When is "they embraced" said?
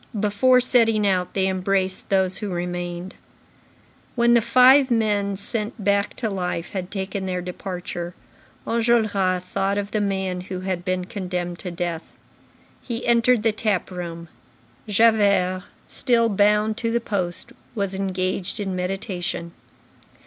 1.35-2.09